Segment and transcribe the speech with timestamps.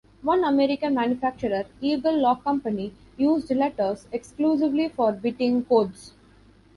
[0.23, 6.13] One American manufacturer, Eagle Lock Company, used letters exclusively for bitting codes.